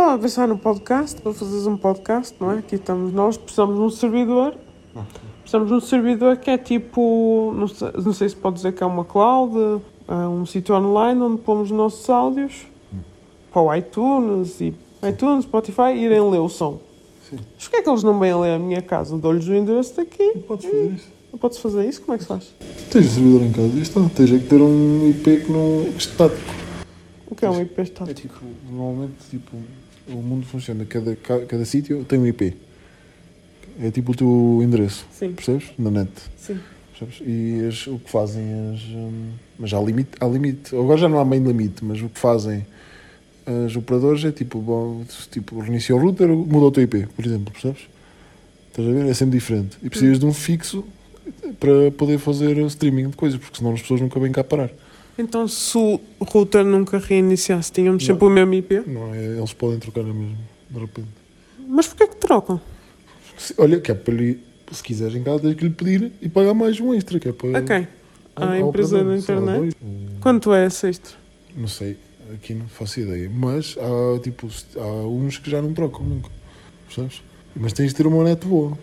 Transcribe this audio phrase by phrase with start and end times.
[0.00, 2.60] Estava a pensar no podcast, para fazeres um podcast, não é?
[2.60, 4.56] Aqui estamos nós, precisamos de um servidor.
[5.42, 8.82] Precisamos de um servidor que é tipo, não sei, não sei se pode dizer que
[8.82, 12.66] é uma cloud, é um sítio online onde pomos os nossos áudios
[13.52, 14.74] para o iTunes e
[15.06, 16.80] iTunes, Spotify irem ler o som.
[17.28, 17.36] Sim.
[17.54, 19.18] Mas porquê é que eles não vêm ler a minha casa?
[19.18, 20.38] Dou-lhes o endereço daqui.
[20.48, 21.08] Podes fazer isso.
[21.30, 22.00] Não podes fazer isso?
[22.00, 22.54] Como é que se faz?
[22.90, 24.00] Tens o servidor em casa e está.
[24.16, 26.54] Tens é que ter um IP que não estático.
[27.30, 28.20] O que é um IP É estático?
[28.20, 28.40] tipo,
[28.70, 29.56] normalmente, tipo,
[30.08, 30.84] o mundo funciona.
[30.84, 32.54] Cada, ca- cada sítio tem um IP.
[33.82, 35.68] É tipo o teu endereço, Sim, percebes?
[35.78, 36.10] Na net.
[36.36, 36.58] sim.
[36.98, 37.22] Percebes?
[37.26, 38.44] E as- o que fazem
[38.74, 38.80] as.
[38.82, 40.74] hum, mas há limite, há limite.
[40.76, 42.66] Agora já não há bem limite, mas o que fazem
[43.66, 47.52] as operadoras é tipo, bom, tipo reinicia o router, muda o teu IP, por exemplo,
[47.52, 47.82] percebes?
[48.68, 49.06] Estás a ver?
[49.08, 49.76] É sempre diferente.
[49.82, 50.84] E precisas de um fixo
[51.58, 54.70] para poder fazer streaming de coisas, porque senão as pessoas nunca vêm cá parar.
[55.20, 58.82] Então, se o router nunca reiniciasse, tínhamos sempre o mesmo IP?
[58.86, 59.24] Não é?
[59.36, 60.36] Eles podem trocar a mesma,
[60.70, 61.08] de repente.
[61.68, 62.60] Mas porquê que trocam?
[63.36, 64.38] Se- olha, que é para lhe,
[64.72, 67.32] se quiseres em casa, tens que lhe pedir e pagar mais um extra, que é
[67.32, 67.58] para.
[67.58, 67.88] A quem?
[68.36, 69.76] À ao empresa operador, da sei lá, internet?
[69.80, 71.14] dois, Quanto é esse extra?
[71.56, 71.96] Não sei,
[72.32, 73.30] aqui não faço ideia.
[73.32, 76.30] Mas há, tipo, há uns que já não trocam nunca.
[76.86, 77.22] Percebes?
[77.54, 78.78] Mas tens de ter uma net boa.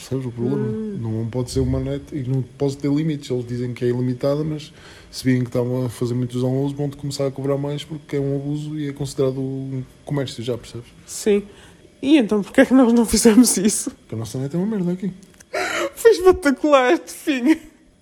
[0.00, 0.56] Percebes o problema?
[0.66, 0.98] Hum.
[0.98, 3.30] Não pode ser uma net e não pode ter limites.
[3.30, 4.72] Eles dizem que é ilimitada, mas
[5.10, 8.20] se virem que estão a fazer muitos downloads, vão-te começar a cobrar mais porque é
[8.20, 10.88] um abuso e é considerado um comércio já, percebes?
[11.06, 11.42] Sim.
[12.00, 13.90] E então, porquê é que nós não fizemos isso?
[13.90, 15.12] Porque a nossa net é uma merda aqui.
[15.94, 17.50] Foi espetacular este fim.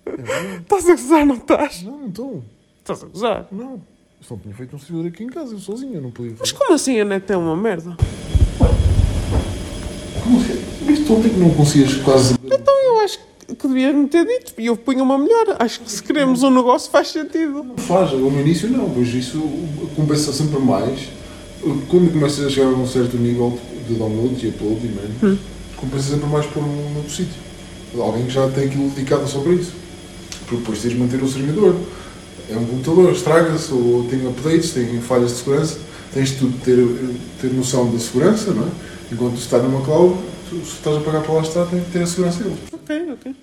[0.05, 0.55] É.
[0.61, 1.83] Estás a gozar, não estás?
[1.83, 2.43] Não, não estou.
[2.79, 3.47] Estás a gozar.
[3.51, 3.73] Não.
[3.73, 3.81] Eu
[4.21, 6.59] só tinha feito um servidor aqui em casa, eu sozinho, eu não podia Mas fazer.
[6.61, 7.97] como assim a net é uma merda?
[10.23, 10.78] Como assim?
[10.89, 12.35] Ontem que não conseguias quase.
[12.43, 15.55] Então eu acho que devias me ter dito e eu punha uma melhor.
[15.59, 17.65] Acho que se queremos um negócio faz sentido.
[17.77, 19.39] Faz, no início não, pois isso
[19.95, 20.99] compensa sempre mais.
[21.89, 24.89] Quando começas a chegar a um certo nível de download e upload e
[25.27, 25.37] man,
[25.75, 27.41] compensa sempre mais por um outro sítio.
[27.97, 29.73] Alguém que já tem aquilo dedicado só para isso.
[30.41, 31.75] Porque depois tens de manter o servidor.
[32.49, 35.77] É um computador, estraga-se, ou tem updates, tem falhas de segurança,
[36.13, 36.77] tens de tudo ter,
[37.41, 38.69] ter noção da segurança, não é?
[39.11, 40.15] Enquanto está numa cloud,
[40.49, 42.57] se estás a pagar lá estar, tem que ter a segurança dele.
[42.71, 43.35] Ok, ok.